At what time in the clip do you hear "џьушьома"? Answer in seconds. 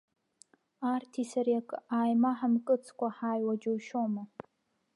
3.61-4.23